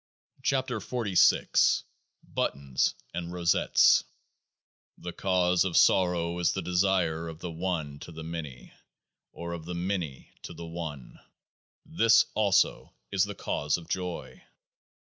[0.43, 1.83] 59 KEOAAH MF
[2.33, 4.03] BUTTONS AND ROSETTES
[4.97, 8.73] The cause of sorrow is the desire of the One to the Many,
[9.31, 11.19] or of the Many to the One.
[11.85, 14.41] This also is the cause of joy.